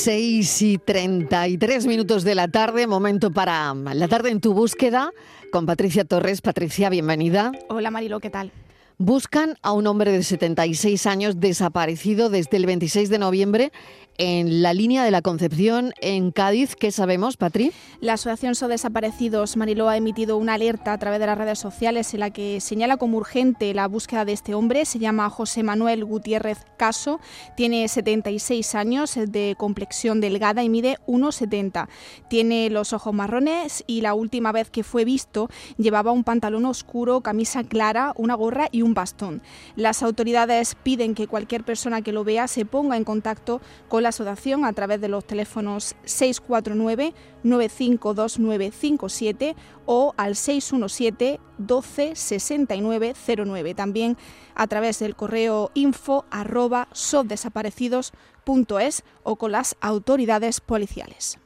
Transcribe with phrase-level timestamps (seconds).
[0.00, 5.12] 6 y 33 minutos de la tarde, momento para la tarde en tu búsqueda
[5.52, 6.40] con Patricia Torres.
[6.40, 7.52] Patricia, bienvenida.
[7.68, 8.50] Hola Marilo, ¿qué tal?
[8.96, 13.72] Buscan a un hombre de 76 años desaparecido desde el 26 de noviembre
[14.20, 16.76] en la línea de la Concepción en Cádiz.
[16.76, 17.72] ¿Qué sabemos, Patri?
[18.00, 22.12] La Asociación So Desaparecidos Mariló ha emitido una alerta a través de las redes sociales
[22.12, 24.84] en la que señala como urgente la búsqueda de este hombre.
[24.84, 27.18] Se llama José Manuel Gutiérrez Caso,
[27.56, 31.88] tiene 76 años, es de complexión delgada y mide 1,70.
[32.28, 35.48] Tiene los ojos marrones y la última vez que fue visto
[35.78, 39.40] llevaba un pantalón oscuro, camisa clara, una gorra y un bastón.
[39.76, 44.09] Las autoridades piden que cualquier persona que lo vea se ponga en contacto con la
[44.10, 49.56] asociación a través de los teléfonos 649 952957
[49.86, 53.14] o al 617 12 69
[53.46, 53.74] 09.
[53.74, 54.16] También
[54.54, 61.38] a través del correo info arroba soddesaparecidos.es o con las autoridades policiales.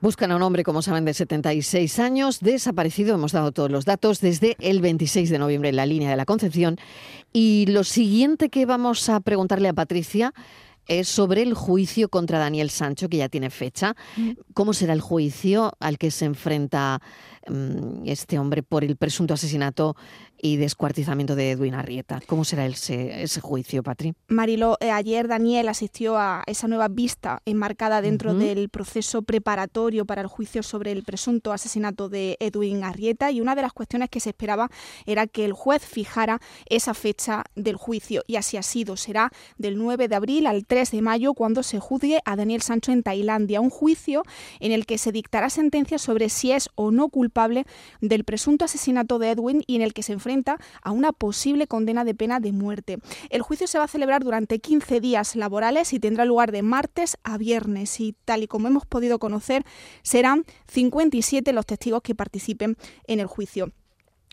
[0.00, 3.14] Buscan a un hombre, como saben, de 76 años, desaparecido.
[3.14, 6.26] Hemos dado todos los datos desde el 26 de noviembre en la línea de la
[6.26, 6.76] Concepción.
[7.32, 10.34] Y lo siguiente que vamos a preguntarle a Patricia
[10.86, 13.94] es sobre el juicio contra Daniel Sancho, que ya tiene fecha.
[14.16, 14.30] Mm.
[14.54, 17.00] ¿Cómo será el juicio al que se enfrenta
[17.48, 19.96] mm, este hombre por el presunto asesinato
[20.40, 22.20] y descuartizamiento de Edwin Arrieta.
[22.26, 24.14] ¿Cómo será ese, ese juicio, Patri?
[24.28, 30.22] Marilo, eh, ayer Daniel asistió a esa nueva vista enmarcada dentro del proceso preparatorio para
[30.22, 34.20] el juicio sobre el presunto asesinato de Edwin Arrieta y una de las cuestiones que
[34.20, 34.70] se esperaba
[35.06, 38.96] era que el juez fijara esa fecha del juicio y así ha sido.
[38.96, 42.92] Será del 9 de abril al 3 de mayo cuando se juzgue a Daniel Sancho
[42.92, 44.22] en Tailandia, un juicio
[44.60, 47.64] en el que se dictará sentencia sobre si es o no culpable
[48.00, 52.04] del presunto asesinato de Edwin y en el que se enfrenta a una posible condena
[52.04, 52.98] de pena de muerte.
[53.30, 57.16] El juicio se va a celebrar durante 15 días laborales y tendrá lugar de martes
[57.22, 59.64] a viernes y tal y como hemos podido conocer
[60.02, 63.70] serán 57 los testigos que participen en el juicio.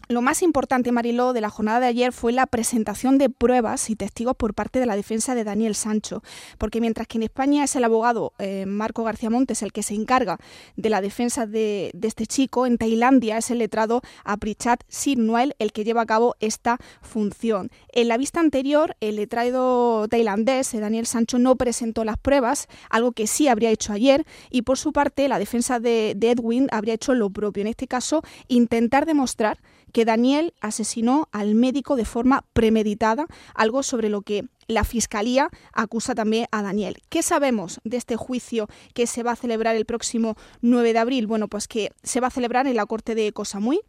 [0.10, 3.96] Lo más importante, Mariló, de la jornada de ayer fue la presentación de pruebas y
[3.96, 6.24] testigos por parte de la defensa de Daniel Sancho,
[6.58, 9.96] porque mientras que en España es el abogado eh, Marco García Montes el que se
[9.96, 10.40] encarga
[10.76, 15.86] de la defensa de, este chico, en Tailandia es el letrado Aprichat Sirnoel el que
[15.86, 17.72] lleva a cabo esta función.
[17.94, 23.14] En la vista anterior, el letrado tailandés, eh, Daniel Sancho, no presentó las pruebas, algo
[23.14, 27.14] que sí habría hecho ayer, y por su parte la defensa de Edwin habría hecho
[27.14, 29.60] lo propio, en este caso, intentar demostrar
[29.94, 36.16] que Daniel asesinó al médico de forma premeditada, algo sobre lo que la Fiscalía acusa
[36.16, 36.98] también a Daniel.
[37.10, 41.28] ¿Qué sabemos de este juicio que se va a celebrar el próximo 9 de abril?
[41.28, 43.82] Bueno, pues que se va a celebrar en la Corte de Cosamuy,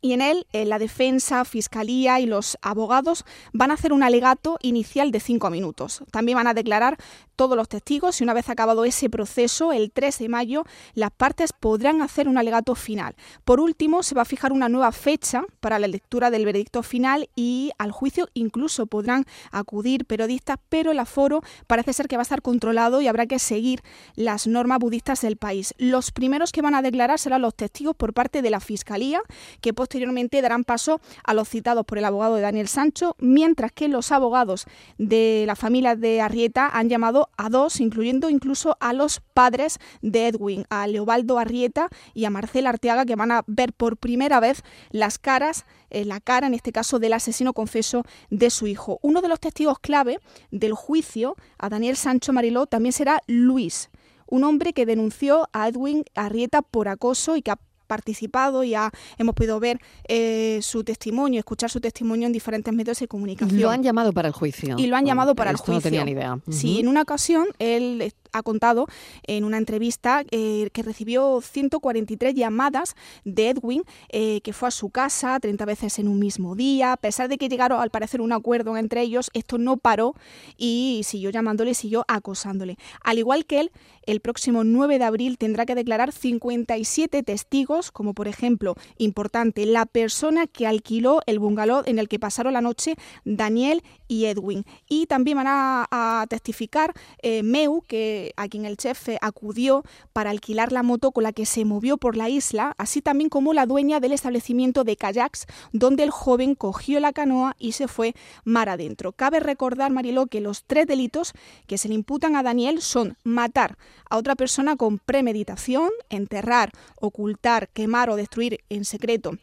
[0.00, 4.58] y en él eh, la defensa, fiscalía y los abogados van a hacer un alegato
[4.62, 6.02] inicial de cinco minutos.
[6.10, 6.98] También van a declarar
[7.36, 10.64] todos los testigos y una vez acabado ese proceso, el 3 de mayo,
[10.94, 13.14] las partes podrán hacer un alegato final.
[13.44, 17.30] Por último, se va a fijar una nueva fecha para la lectura del veredicto final
[17.36, 22.28] y al juicio incluso podrán acudir periodistas, pero el aforo parece ser que va a
[22.28, 23.82] estar controlado y habrá que seguir
[24.16, 25.74] las normas budistas del país.
[25.78, 29.20] Los primeros que van a declarar serán los testigos por parte de la fiscalía,
[29.60, 33.88] que posteriormente darán paso a los citados por el abogado de Daniel Sancho, mientras que
[33.88, 34.66] los abogados
[34.98, 40.28] de la familia de Arrieta han llamado a dos, incluyendo incluso a los padres de
[40.28, 44.62] Edwin, a Leobaldo Arrieta y a Marcela Arteaga, que van a ver por primera vez
[44.90, 48.98] las caras, eh, la cara en este caso del asesino confeso de su hijo.
[49.00, 50.20] Uno de los testigos clave
[50.50, 53.88] del juicio a Daniel Sancho Mariló también será Luis
[54.28, 58.92] un hombre que denunció a Edwin Arrieta por acoso y que ha participado y ya
[59.16, 63.60] hemos podido ver eh, su testimonio, escuchar su testimonio en diferentes medios de comunicación.
[63.60, 64.76] Lo han llamado para el juicio.
[64.78, 65.74] Y lo han llamado para el juicio.
[65.74, 66.38] No tenía ni idea.
[66.50, 68.86] Sí, en una ocasión él ha contado
[69.26, 72.94] en una entrevista eh, que recibió 143 llamadas
[73.24, 76.92] de Edwin, eh, que fue a su casa 30 veces en un mismo día.
[76.92, 80.14] A pesar de que llegaron al parecer un acuerdo entre ellos, esto no paró
[80.56, 82.76] y siguió llamándole, siguió acosándole.
[83.02, 83.72] Al igual que él,
[84.06, 89.86] el próximo 9 de abril tendrá que declarar 57 testigos, como por ejemplo, importante, la
[89.86, 94.64] persona que alquiló el bungalow en el que pasaron la noche Daniel y Edwin.
[94.88, 100.72] Y también van a, testificar eh, Meu, que a quien el chef acudió para alquilar
[100.72, 104.00] la moto con la que se movió por la isla, así también como la dueña
[104.00, 109.12] del establecimiento de kayaks, donde el joven cogió la canoa y se fue mar adentro.
[109.12, 111.32] Cabe recordar, Mariló, que los tres delitos
[111.66, 113.78] que se le imputan a Daniel son matar
[114.10, 119.38] a otra persona con premeditación, enterrar, ocultar, quemar o destruir en secreto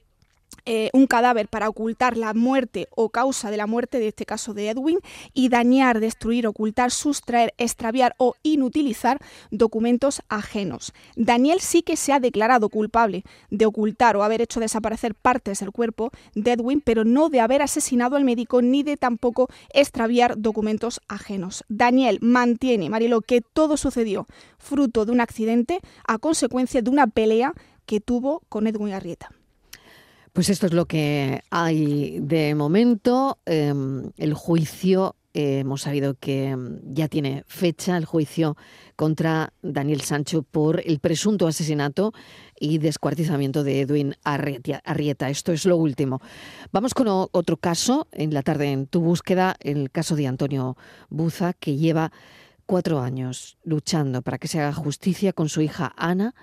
[0.65, 4.53] eh, un cadáver para ocultar la muerte o causa de la muerte, de este caso
[4.53, 5.00] de Edwin,
[5.33, 9.19] y dañar, destruir, ocultar, sustraer, extraviar o inutilizar
[9.51, 10.94] documentos ajenos.
[11.15, 15.71] Daniel sí que se ha declarado culpable de ocultar o haber hecho desaparecer partes del
[15.71, 21.01] cuerpo de Edwin, pero no de haber asesinado al médico ni de tampoco extraviar documentos
[21.07, 21.63] ajenos.
[21.69, 24.27] Daniel mantiene, Marilo, que todo sucedió
[24.57, 27.53] fruto de un accidente a consecuencia de una pelea
[27.85, 29.29] que tuvo con Edwin Arrieta.
[30.35, 33.39] Pues esto es lo que hay de momento.
[33.45, 38.57] Em, el juicio, eh, hemos sabido que em, ya tiene fecha, el juicio
[38.97, 42.11] contra Daniel Sancho por el presunto asesinato
[42.59, 45.29] y descuartizamiento de Edwin Arrieta.
[45.29, 46.19] Esto es lo último.
[46.73, 50.75] Vamos con otro caso en la tarde en tu búsqueda, el caso de Antonio
[51.07, 52.11] Buza, que lleva
[52.65, 56.35] cuatro años luchando para que se haga justicia con su hija Ana,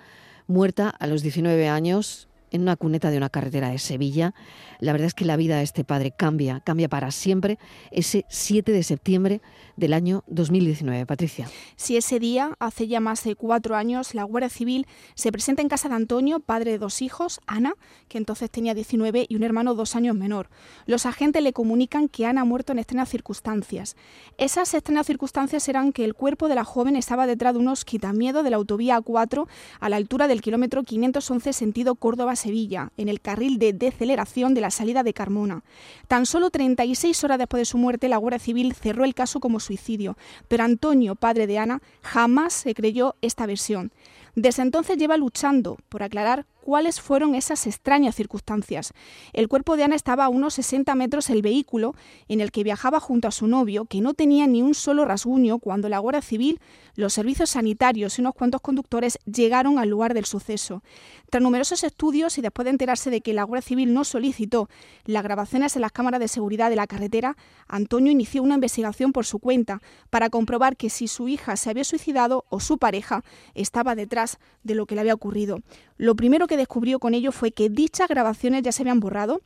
[0.47, 4.33] muerta a los 19 años en una cuneta de una carretera de Sevilla.
[4.79, 7.59] La verdad es que la vida de este padre cambia, cambia para siempre
[7.91, 9.41] ese 7 de septiembre
[9.75, 11.05] del año 2019.
[11.05, 11.49] Patricia.
[11.75, 15.69] Si ese día, hace ya más de cuatro años, la Guardia Civil se presenta en
[15.69, 17.73] casa de Antonio, padre de dos hijos, Ana,
[18.07, 20.49] que entonces tenía 19, y un hermano dos años menor.
[20.85, 23.95] Los agentes le comunican que Ana ha muerto en extrañas circunstancias.
[24.37, 28.43] Esas extrañas circunstancias eran que el cuerpo de la joven estaba detrás de unos quitamiedos
[28.43, 29.47] de la autovía A4
[29.79, 31.95] a la altura del kilómetro 511 sentido
[32.43, 35.63] Córdoba-Sevilla, en el carril de deceleración de la salida de Carmona.
[36.07, 39.59] Tan solo 36 horas después de su muerte, la Guardia Civil cerró el caso como
[39.59, 40.17] suicidio,
[40.47, 43.91] pero Antonio, padre de Ana, jamás se creyó esta versión.
[44.35, 48.93] Desde entonces lleva luchando por aclarar cuáles fueron esas extrañas circunstancias.
[49.33, 51.93] El cuerpo de Ana estaba a unos 60 metros del vehículo
[52.29, 55.59] en el que viajaba junto a su novio, que no tenía ni un solo rasguño
[55.59, 56.61] cuando la Guardia Civil,
[56.95, 60.83] los servicios sanitarios y unos cuantos conductores llegaron al lugar del suceso.
[61.29, 64.69] Tras numerosos estudios y después de enterarse de que la Guardia Civil no solicitó
[65.05, 67.35] las grabaciones en las cámaras de seguridad de la carretera,
[67.67, 71.83] Antonio inició una investigación por su cuenta para comprobar que si su hija se había
[71.83, 73.23] suicidado o su pareja
[73.53, 75.59] estaba detrás de lo que le había ocurrido.
[75.97, 79.41] Lo primero que descubrió con ello fue que dichas grabaciones ya se habían borrado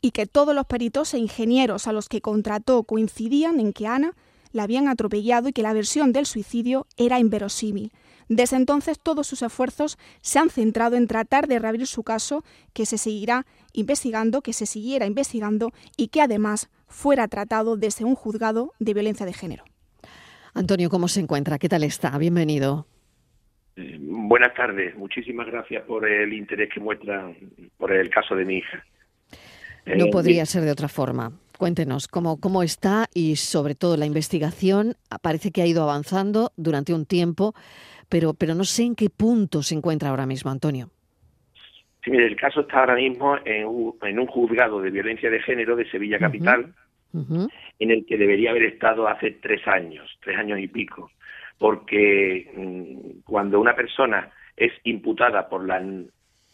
[0.00, 4.14] y que todos los peritos e ingenieros a los que contrató coincidían en que Ana
[4.52, 7.92] la habían atropellado y que la versión del suicidio era inverosímil.
[8.28, 12.86] Desde entonces todos sus esfuerzos se han centrado en tratar de reabrir su caso, que
[12.86, 18.72] se seguirá investigando, que se siguiera investigando y que además fuera tratado desde un juzgado
[18.78, 19.64] de violencia de género.
[20.54, 21.58] Antonio, ¿cómo se encuentra?
[21.58, 22.16] ¿Qué tal está?
[22.18, 22.86] Bienvenido.
[23.80, 27.30] Eh, buenas tardes, muchísimas gracias por el interés que muestra
[27.78, 28.84] por el caso de mi hija.
[29.86, 31.32] No eh, podría ser de otra forma.
[31.58, 34.94] Cuéntenos cómo, cómo está y sobre todo la investigación.
[35.22, 37.54] Parece que ha ido avanzando durante un tiempo,
[38.08, 40.90] pero, pero no sé en qué punto se encuentra ahora mismo, Antonio.
[42.04, 45.90] Sí, mire, el caso está ahora mismo en, un juzgado de violencia de género de
[45.90, 46.74] Sevilla Capital,
[47.78, 51.10] en el que debería haber estado hace tres años, tres años y pico
[51.60, 55.78] porque mm, cuando una persona es imputada por la,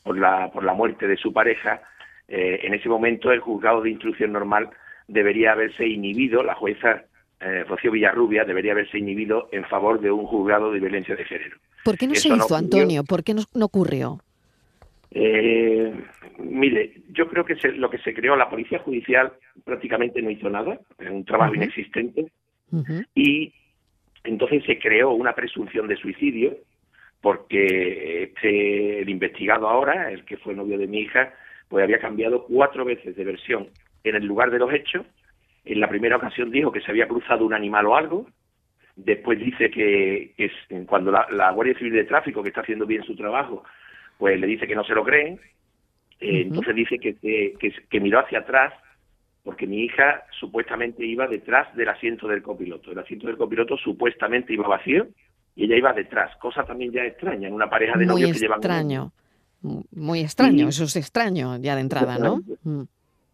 [0.03, 1.81] por la, por la muerte de su pareja,
[2.27, 4.69] eh, en ese momento el juzgado de instrucción normal
[5.07, 7.05] debería haberse inhibido, la jueza
[7.39, 11.57] eh, Rocío Villarrubia debería haberse inhibido en favor de un juzgado de violencia de género.
[11.85, 13.05] ¿Por qué no se hizo, Antonio?
[13.05, 14.19] ¿Por qué no, ocurrió?
[15.13, 15.95] Eh,
[16.41, 19.33] mire, yo creo que lo que se creó, la policía judicial
[19.65, 22.27] prácticamente no hizo nada, un trabajo inexistente,
[23.15, 23.53] y
[24.27, 26.57] entonces se creó una presunción de suicidio
[27.21, 31.33] porque este, el investigado ahora, el que fue novio de mi hija,
[31.69, 33.69] pues había cambiado cuatro veces de versión
[34.05, 35.05] en el lugar de los hechos.
[35.65, 38.27] En la primera ocasión dijo que se había cruzado un animal o algo.
[38.95, 40.33] Después dice que,
[40.87, 43.65] cuando la, Guardia Civil de Tráfico, que está haciendo bien su trabajo,
[44.19, 45.41] pues le dice que no se lo creen.
[46.21, 47.55] Eh, entonces dice que,
[47.91, 48.73] que miró hacia atrás
[49.47, 52.91] porque mi hija supuestamente iba detrás del asiento del copiloto.
[52.91, 55.07] El asiento del copiloto supuestamente iba vacío
[55.55, 58.59] y ella iba detrás, cosa también ya extraña en una pareja de novios que llevan...
[58.59, 59.13] extraño,
[59.93, 62.43] muy extraño, eso es extraño ya de entrada, ¿no?
[62.65, 62.83] Mm.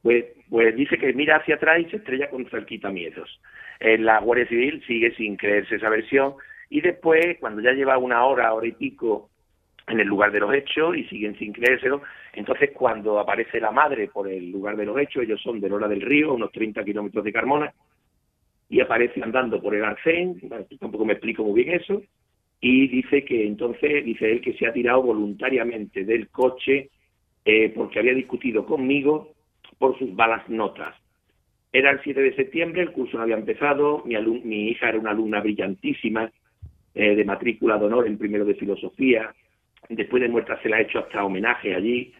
[0.03, 3.41] Pues, pues dice que mira hacia atrás y se estrella contra el quitamiedos.
[3.81, 6.35] En la Guardia Civil sigue sin creerse esa versión
[6.69, 9.31] y después, cuando ya lleva una hora, hora y pico
[9.87, 12.03] en el lugar de los hechos y siguen sin creérselo.
[12.33, 15.89] Entonces, cuando aparece la madre por el lugar de los hechos, ellos son de Lora
[15.89, 17.73] del Río, unos 30 kilómetros de Carmona,
[18.69, 20.41] y aparece andando por el arcén,
[20.81, 22.03] tampoco me explico muy bien eso,
[22.61, 26.91] y dice que entonces, dice él que se ha tirado voluntariamente del coche
[27.45, 29.35] eh, porque había discutido conmigo
[29.79, 30.95] por sus balas notas.
[31.73, 35.11] Era el 7 de septiembre, el curso no había empezado, mi, mi hija era una
[35.11, 36.31] alumna brillantísima,
[36.95, 39.35] eh, de matrícula de honor en primero de filosofía,
[39.89, 42.13] después de muerta se le ha hecho hasta homenaje allí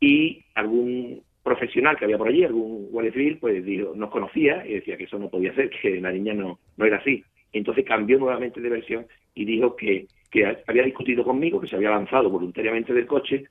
[0.00, 4.96] y algún profesional que había por allí, algún guardia pues dijo, nos conocía y decía
[4.96, 7.22] que eso no podía ser, que la niña no, no era así.
[7.52, 11.90] Entonces cambió nuevamente de versión y dijo que, que había discutido conmigo, que se había
[11.90, 13.44] lanzado voluntariamente del coche,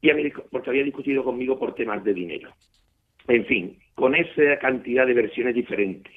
[0.00, 0.10] y
[0.50, 2.50] porque había discutido conmigo por temas de dinero.
[3.28, 6.12] En fin, con esa cantidad de versiones diferentes.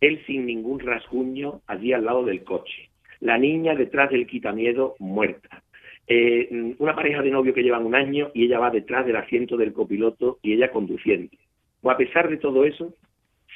[0.00, 2.90] Él sin ningún rasguño allí al lado del coche.
[3.20, 5.62] La niña detrás del quitamiedo muerta.
[6.08, 9.56] Eh, una pareja de novio que llevan un año y ella va detrás del asiento
[9.56, 11.36] del copiloto y ella conduciendo.
[11.82, 12.94] O a pesar de todo eso,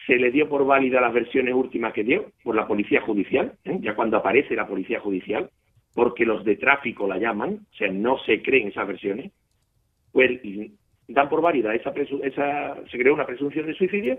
[0.06, 3.78] se le dio por válida las versiones últimas que dio por la policía judicial, ¿eh?
[3.80, 5.50] ya cuando aparece la policía judicial,
[5.94, 9.30] porque los de tráfico la llaman, o sea, no se creen esas versiones,
[10.12, 10.40] pues
[11.06, 11.92] dan por válida esa,
[12.22, 14.18] esa se creó una presunción de suicidio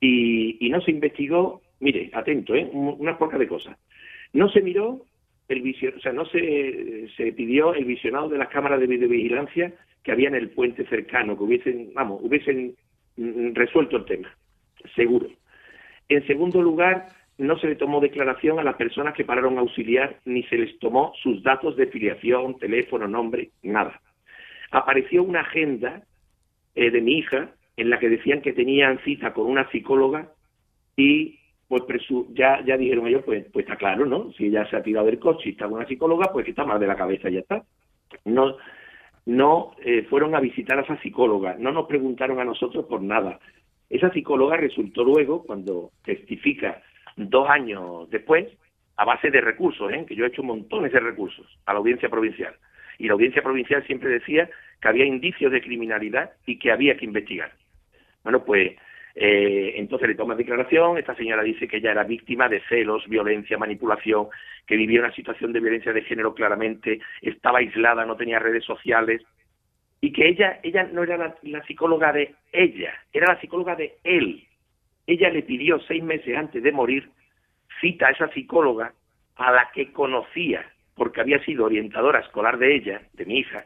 [0.00, 2.68] y, y no se investigó, mire, atento, ¿eh?
[2.72, 3.76] unas pocas de cosas.
[4.32, 5.04] No se miró
[5.48, 9.72] el o sea, no se, se pidió el visionado de las cámaras de videovigilancia
[10.02, 12.74] que había en el puente cercano, que hubiesen, vamos, hubiesen
[13.16, 14.34] mm, resuelto el tema,
[14.94, 15.28] seguro.
[16.08, 17.06] En segundo lugar,
[17.38, 20.78] no se le tomó declaración a las personas que pararon a auxiliar, ni se les
[20.78, 24.00] tomó sus datos de filiación, teléfono, nombre, nada.
[24.70, 26.02] Apareció una agenda
[26.74, 30.32] eh, de mi hija en la que decían que tenían cita con una psicóloga
[30.96, 31.38] y
[31.72, 32.02] pues
[32.34, 34.30] ya, ya dijeron ellos, pues, pues está claro, ¿no?
[34.32, 36.78] Si ella se ha tirado del coche y está una psicóloga, pues que está mal
[36.78, 37.62] de la cabeza ya está.
[38.26, 38.56] No,
[39.24, 43.38] no eh, fueron a visitar a esa psicóloga, no nos preguntaron a nosotros por nada.
[43.88, 46.82] Esa psicóloga resultó luego, cuando testifica
[47.16, 48.48] dos años después,
[48.96, 50.04] a base de recursos, ¿eh?
[50.06, 52.54] que yo he hecho montones de recursos a la audiencia provincial.
[52.98, 54.48] Y la audiencia provincial siempre decía
[54.80, 57.52] que había indicios de criminalidad y que había que investigar.
[58.22, 58.76] Bueno, pues
[59.14, 63.58] eh, entonces le toma declaración, esta señora dice que ella era víctima de celos, violencia,
[63.58, 64.28] manipulación,
[64.66, 69.22] que vivía una situación de violencia de género claramente, estaba aislada, no tenía redes sociales,
[70.00, 74.44] y que ella, ella no era la, psicóloga de ella, era la psicóloga de él.
[75.06, 77.08] Ella le pidió seis meses antes de morir
[77.80, 78.92] cita a esa psicóloga
[79.36, 80.64] a la que conocía,
[80.96, 83.64] porque había sido orientadora escolar de ella, de mi hija,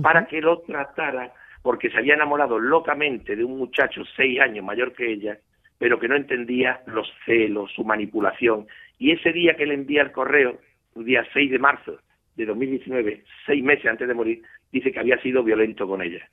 [0.00, 1.32] para que lo tratara
[1.66, 5.36] porque se había enamorado locamente de un muchacho seis años mayor que ella,
[5.78, 8.68] pero que no entendía los celos, su manipulación.
[9.00, 10.60] Y ese día que le envía el correo,
[10.94, 11.98] el día 6 de marzo
[12.36, 16.24] de 2019, seis meses antes de morir, dice que había sido violento con ella.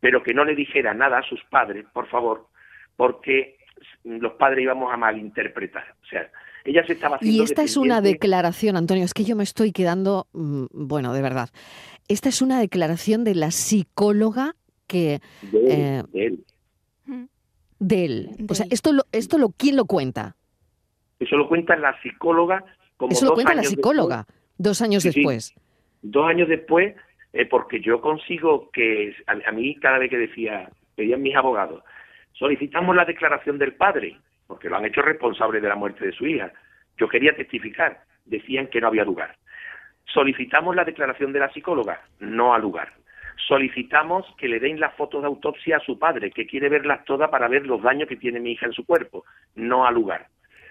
[0.00, 2.48] Pero que no le dijera nada a sus padres, por favor,
[2.96, 3.58] porque
[4.02, 5.94] los padres íbamos a malinterpretar.
[6.02, 6.28] O sea,
[6.64, 7.40] ella se estaba haciendo.
[7.40, 11.22] Y esta es una declaración, Antonio, es que yo me estoy quedando, mm, bueno, de
[11.22, 11.50] verdad.
[12.08, 14.56] Esta es una declaración de la psicóloga
[14.92, 15.20] que...
[15.50, 16.44] De él.
[17.78, 18.30] De él.
[18.48, 20.36] O sea, esto lo, esto lo, ¿quién lo cuenta?
[21.18, 22.64] Eso lo cuenta la psicóloga
[23.02, 24.26] como Eso lo cuenta la psicóloga,
[24.58, 25.56] dos años después.
[26.02, 26.94] dos años después,
[27.32, 31.82] eh, porque yo consigo que a, mí cada vez que decía, pedían mis abogados,
[32.32, 36.28] solicitamos la declaración del padre, porque lo han hecho responsable de la muerte de su
[36.28, 36.52] hija.
[36.96, 39.36] Yo quería testificar, decían que no había lugar.
[40.04, 42.92] Solicitamos la declaración de la psicóloga, no ha lugar
[43.46, 47.30] solicitamos que le den las fotos de autopsia a su padre, que quiere verlas todas
[47.30, 49.24] para ver los daños que tiene mi hija en su cuerpo.
[49.54, 50.26] No a lugar.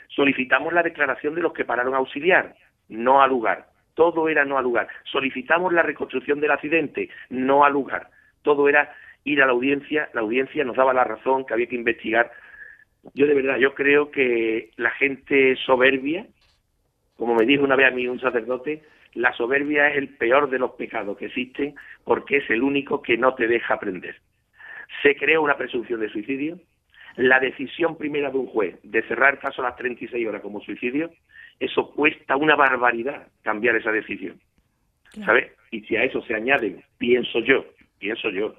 [0.08, 2.56] Solicitamos la declaración de los que pararon a auxiliar.
[2.90, 3.68] No a lugar.
[3.94, 4.88] Todo era no a lugar.
[5.04, 7.10] Solicitamos la reconstrucción del accidente.
[7.30, 8.10] No a lugar.
[8.42, 10.10] Todo era ir a la audiencia.
[10.14, 12.32] La audiencia nos daba la razón que había que investigar.
[13.14, 16.28] Yo de verdad, yo creo que la gente soberbia,
[17.16, 20.60] como me dijo una vez a mí un sacerdote, la soberbia es el peor de
[20.60, 24.16] los pecados que existen porque es el único que no te deja aprender.
[25.04, 26.60] Se creó una presunción de suicidio.
[27.18, 30.62] La decisión primera de un juez de cerrar el caso a las 36 horas como
[30.62, 31.12] suicidio,
[31.60, 34.40] eso cuesta una barbaridad cambiar esa decisión.
[35.26, 35.52] ¿Sabes?
[35.72, 37.66] Y si a eso se añaden, pienso yo,
[38.00, 38.56] pienso yo,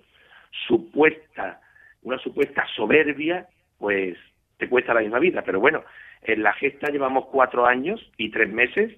[0.66, 1.60] supuesta,
[2.02, 3.46] una supuesta soberbia,
[3.78, 4.18] pues
[4.58, 5.42] te cuesta la misma vida.
[5.42, 5.82] Pero bueno,
[6.20, 8.92] en la gesta llevamos cuatro años y tres meses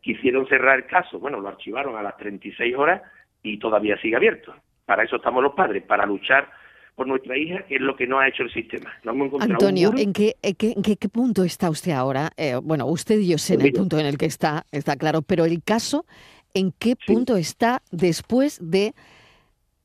[0.00, 3.02] quisieron cerrar el caso, bueno, lo archivaron a las 36 horas
[3.42, 4.54] y todavía sigue abierto.
[4.84, 6.50] Para eso estamos los padres, para luchar
[6.94, 8.92] por nuestra hija, que es lo que no ha hecho el sistema.
[9.40, 12.30] Antonio, ¿en qué, en, qué, punto está usted ahora?
[12.36, 15.22] Eh, bueno, usted y yo sé en el punto en el que está, está claro,
[15.22, 16.06] pero el caso,
[16.54, 18.94] ¿en qué punto está después de,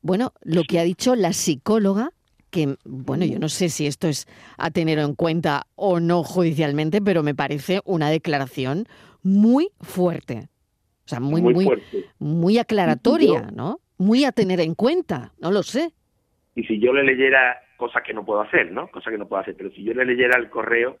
[0.02, 2.10] bueno, lo que ha dicho la psicóloga
[2.54, 7.02] que, bueno, yo no sé si esto es a tener en cuenta o no judicialmente,
[7.02, 8.84] pero me parece una declaración
[9.24, 10.48] muy fuerte.
[11.04, 11.68] O sea, muy, muy,
[12.20, 13.80] muy, aclaratoria, ¿no?
[13.98, 15.90] Muy a tener en cuenta, no lo sé.
[16.54, 18.88] Y si yo le leyera, cosas que no puedo hacer, ¿no?
[18.88, 20.98] Cosa que no puedo hacer, pero si yo le leyera el correo,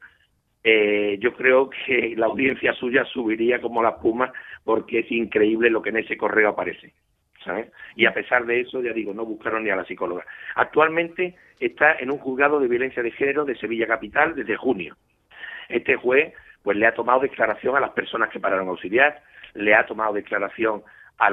[0.64, 4.32] eh, yo creo que la audiencia suya subiría como la espuma
[4.64, 6.92] porque es increíble lo que en ese correo aparece.
[7.44, 7.70] ¿Sabes?
[7.96, 10.24] Y a pesar de eso, ya digo, no buscaron ni a la psicóloga.
[10.54, 14.96] Actualmente está en un juzgado de violencia de género de Sevilla Capital desde junio.
[15.68, 19.22] Este juez pues le ha tomado declaración a las personas que pararon a auxiliar,
[19.52, 20.82] le ha tomado declaración
[21.18, 21.30] a, a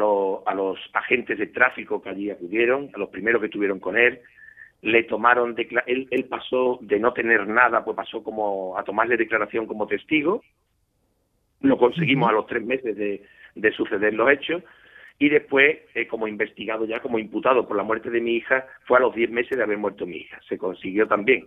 [0.54, 4.20] los agentes de tráfico que allí acudieron, a los primeros que estuvieron con él,
[4.82, 9.68] le tomaron él, él pasó de no tener nada, pues pasó como a tomarle declaración
[9.68, 10.44] como testigo,
[11.62, 13.24] lo conseguimos a los tres meses de,
[13.56, 14.64] de suceder los hechos,
[15.22, 18.98] y después, eh, como investigado ya, como imputado por la muerte de mi hija, fue
[18.98, 20.40] a los diez meses de haber muerto mi hija.
[20.50, 21.46] Se consiguió también.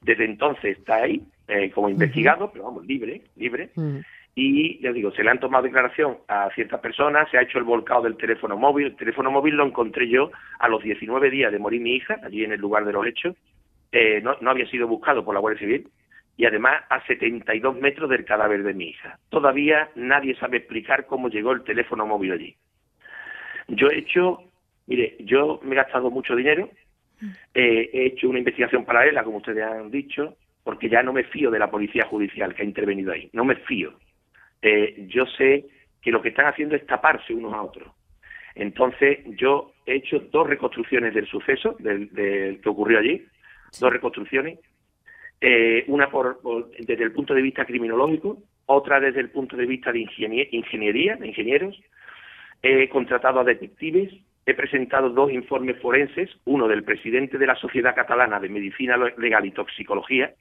[0.00, 3.72] Desde entonces está ahí, eh, como investigado, pero vamos, libre, libre.
[4.34, 7.64] Y ya digo, se le han tomado declaración a ciertas personas, se ha hecho el
[7.64, 8.86] volcado del teléfono móvil.
[8.86, 12.42] El teléfono móvil lo encontré yo a los 19 días de morir mi hija, allí
[12.44, 13.36] en el lugar de los hechos.
[13.92, 15.88] Eh, no, no había sido buscado por la Guardia Civil
[16.38, 19.18] y además a 72 metros del cadáver de mi hija.
[19.28, 22.56] Todavía nadie sabe explicar cómo llegó el teléfono móvil allí.
[23.70, 24.42] Yo he hecho,
[24.86, 26.70] mire, yo me he gastado mucho dinero,
[27.54, 31.50] eh, he hecho una investigación paralela, como ustedes han dicho, porque ya no me fío
[31.50, 33.94] de la policía judicial que ha intervenido ahí, no me fío.
[34.62, 35.66] Eh, yo sé
[36.02, 37.92] que lo que están haciendo es taparse unos a otros.
[38.54, 43.24] Entonces, yo he hecho dos reconstrucciones del suceso, del, que ocurrió allí,
[43.78, 44.58] dos reconstrucciones,
[45.40, 46.40] eh, una por,
[46.78, 51.28] desde el punto de vista criminológico, otra desde el punto de vista de ingeniería, de
[51.28, 51.80] ingenieros,
[52.62, 54.12] he contratado a detectives,
[54.46, 59.46] he presentado dos informes forenses, uno del presidente de la Sociedad Catalana de Medicina Legal
[59.46, 60.34] y Toxicología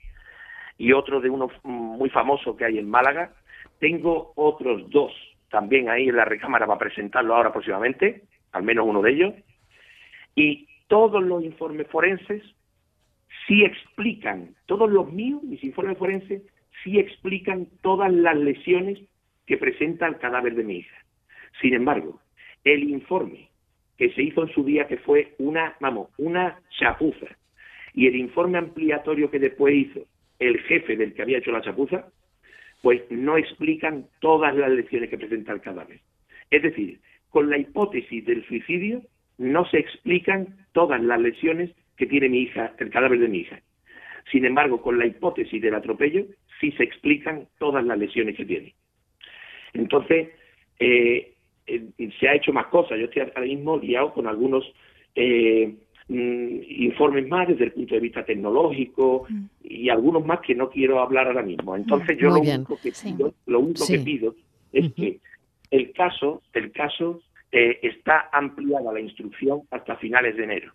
[0.77, 3.33] y otro de uno muy famoso que hay en Málaga.
[3.79, 5.11] Tengo otros dos
[5.49, 9.33] también ahí en la recámara para presentarlo ahora próximamente, al menos uno de ellos.
[10.35, 12.43] Y todos los informes forenses
[13.47, 16.41] sí explican, todos los míos, mis informes forenses,
[16.83, 18.99] sí explican todas las lesiones
[19.45, 20.95] que presenta el cadáver de mi hija.
[21.61, 22.19] Sin embargo,
[22.63, 23.49] el informe
[23.97, 27.27] que se hizo en su día, que fue una, vamos, una chapuza,
[27.93, 30.05] y el informe ampliatorio que después hizo
[30.39, 32.07] el jefe del que había hecho la chapuza,
[32.81, 35.99] pues no explican todas las lecciones que presenta el cadáver.
[36.49, 39.01] Es decir, con la hipótesis del suicidio
[39.37, 43.59] no se explican todas las lesiones que tiene mi hija, el cadáver de mi hija.
[44.31, 46.25] Sin embargo, con la hipótesis del atropello
[46.59, 48.75] sí se explican todas las lesiones que tiene.
[49.73, 50.29] Entonces,
[50.79, 51.33] eh,
[52.19, 52.97] se ha hecho más cosas.
[52.99, 54.65] Yo estoy ahora mismo liado con algunos
[55.15, 55.75] eh,
[56.07, 59.45] mm, informes más desde el punto de vista tecnológico mm.
[59.63, 61.75] y algunos más que no quiero hablar ahora mismo.
[61.75, 64.35] Entonces yo lo único, que pido, lo único que pido
[64.71, 65.19] es que
[65.71, 70.73] el caso, el caso eh, está ampliada la instrucción hasta finales de enero.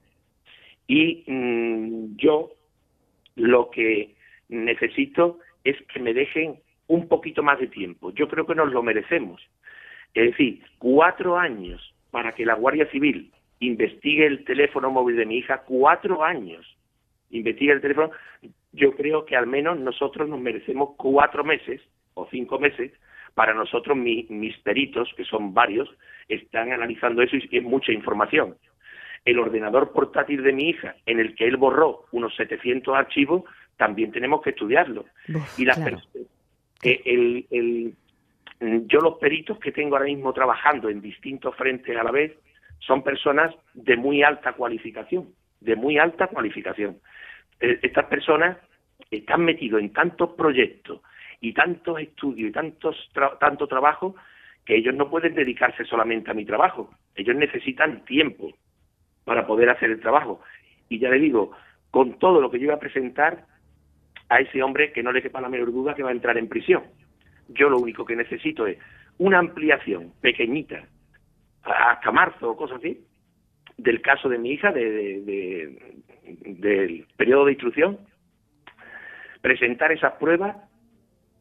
[0.87, 2.53] Y mm, yo
[3.37, 4.15] lo que
[4.49, 8.13] necesito es que me dejen un poquito más de tiempo.
[8.13, 9.41] Yo creo que nos lo merecemos.
[10.15, 15.39] Es decir, cuatro años para que la Guardia Civil investigue el teléfono móvil de mi
[15.39, 16.77] hija, cuatro años
[17.31, 18.11] investigue el teléfono,
[18.73, 21.81] yo creo que al menos nosotros nos merecemos cuatro meses
[22.15, 22.93] o cinco meses
[23.35, 25.89] para nosotros, mis peritos, que son varios,
[26.29, 28.57] están analizando eso y es mucha información.
[29.25, 33.43] El ordenador portátil de mi hija, en el que él borró unos 700 archivos,
[33.77, 35.07] también tenemos que estudiarlo.
[35.59, 35.79] y las
[36.83, 38.04] el, el, Mm,
[38.87, 42.33] yo los peritos que tengo ahora mismo trabajando en distintos frentes a la vez
[42.79, 45.29] son personas de muy alta cualificación,
[45.61, 46.99] de muy alta cualificación.
[47.61, 48.59] Eh, estas personas
[49.11, 51.01] están metidos en tantos proyectos
[51.41, 52.97] y tantos estudios y tantos
[53.41, 54.15] tanto trabajo
[54.65, 56.91] que ellos no pueden dedicarse solamente a mi trabajo.
[57.15, 58.51] Ellos necesitan tiempo
[59.25, 60.41] para poder hacer el trabajo.
[60.89, 61.53] Y ya le digo,
[61.91, 63.47] con todo lo que yo voy a presentar
[64.29, 66.49] a ese hombre que no le quepa la menor duda que va a entrar en
[66.49, 66.83] prisión.
[67.49, 68.79] Yo lo único que necesito es
[69.19, 70.85] una ampliación pequeñita,
[71.63, 73.01] hasta marzo o cosas así,
[73.77, 75.95] del caso de mi hija, de,
[76.45, 77.99] del periodo de instrucción,
[79.41, 80.57] presentar esas pruebas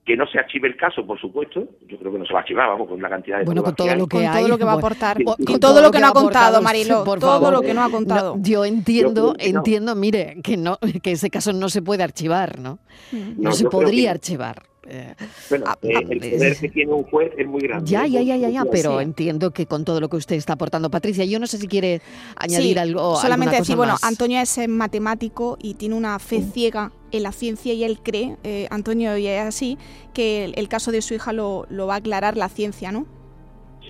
[0.05, 1.65] que no se archive el caso, por supuesto.
[1.87, 3.75] Yo creo que no se va a archivar, vamos, con la cantidad de Bueno, con
[3.75, 6.13] todo lo que todo lo que va a aportar, con, todo, lo que, no ha
[6.13, 8.35] contado, Marilo, todo lo que no ha contado.
[8.39, 12.79] yo entiendo, entiendo, mire, que no que ese caso no se puede archivar, ¿no?
[13.11, 13.41] Mm.
[13.41, 14.63] No, se podría archivar.
[14.93, 15.15] Eh,
[15.49, 17.89] bueno, ah, eh, el poder que tiene un juez es muy grande.
[17.89, 20.91] Ya, ya, ya, ya, ya pero entiendo que con todo lo que usted está aportando,
[20.91, 22.01] Patricia, yo no sé si quiere
[22.35, 23.15] añadir algo.
[23.15, 26.51] Solamente decir, bueno, Antonio es matemático y tiene una fe mm.
[26.51, 29.79] ciega en la ciencia y él cree, eh, Antonio y es así,
[30.13, 33.07] que el, caso de su hija lo, lo, va a aclarar la ciencia, ¿no?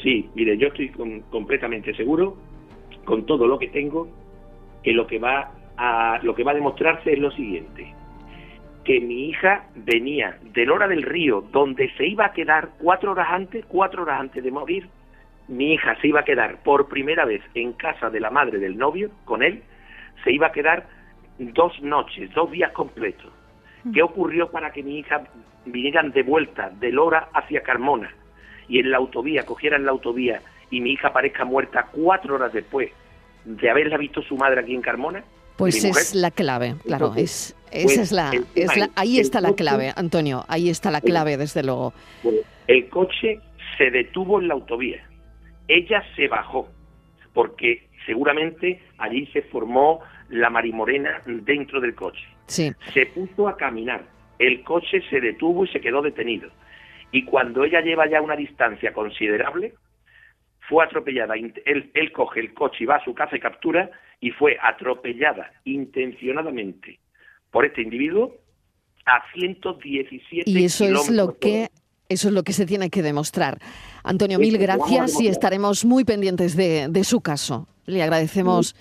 [0.04, 0.90] Sí, mire, yo estoy
[1.30, 2.38] completamente seguro,
[3.04, 4.08] con todo lo que tengo,
[4.84, 7.94] que lo que va a lo que va a demostrarse es lo siguiente
[8.84, 13.28] que mi hija venía del hora del río, donde se iba a quedar cuatro horas
[13.30, 14.88] antes, cuatro horas antes de morir,
[15.48, 18.78] mi hija se iba a quedar por primera vez en casa de la madre del
[18.78, 19.64] novio, con él,
[20.24, 20.86] se iba a quedar
[21.38, 23.32] dos noches, dos días completos.
[23.94, 25.24] ¿Qué ocurrió para que mi hija
[25.66, 28.14] vinieran de vuelta de Lora hacia Carmona
[28.70, 32.92] y en la autovía, cogieran la autovía y mi hija aparezca muerta cuatro horas después
[33.44, 35.24] de haberla visto su madre aquí en Carmona?
[35.58, 39.54] Pues es la clave, claro, es, esa pues es la, es la, ahí está la
[39.54, 41.94] clave, Antonio, ahí está la clave, desde luego.
[42.68, 43.40] el coche
[43.78, 45.08] se detuvo en la autovía,
[45.68, 46.70] ella se bajó,
[47.34, 52.24] porque seguramente allí se formó la marimorena dentro del coche.
[52.48, 52.72] Sí.
[52.94, 54.04] Se puso a caminar,
[54.40, 56.50] el coche se detuvo y se quedó detenido.
[57.12, 59.74] Y cuando ella lleva ya una distancia considerable,
[60.68, 61.36] fue atropellada.
[61.36, 63.92] Él, él coge el coche y va a su casa y captura
[64.24, 66.98] y fue atropellada intencionadamente
[67.52, 68.34] por este individuo
[69.06, 71.70] a 117 y eso es lo que
[72.08, 73.60] eso es lo que se tiene que demostrar.
[74.02, 77.68] Antonio, mil gracias y estaremos muy pendientes de, de su caso.
[77.86, 78.76] Le agradecemos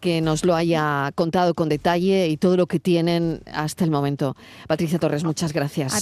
[0.00, 4.36] que nos lo haya contado con detalle y todo lo que tienen hasta el momento.
[4.68, 5.92] Patricia Torres, muchas gracias.